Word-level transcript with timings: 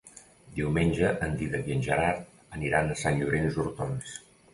Diumenge 0.59 1.11
en 1.25 1.35
Dídac 1.41 1.69
i 1.71 1.75
en 1.75 1.83
Gerard 1.87 2.23
aniran 2.61 2.89
a 2.91 2.97
Sant 3.03 3.21
Llorenç 3.21 3.59
d'Hortons. 3.59 4.17